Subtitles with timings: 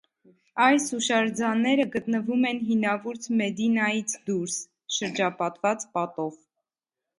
[0.67, 4.59] Այս հուշարձանները գտնվում են հինավուրց մեդինայից դուրս,
[4.99, 6.43] շրջապատված պատով։